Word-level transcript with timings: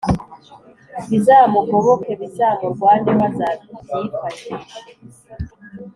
bizamugoboke: 1.09 2.11
bizamurwaneho, 2.21 3.21
azabyifashishe 3.79 4.79